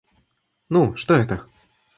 Ну, 0.67 0.95
что 0.95 1.13
это? 1.13 1.45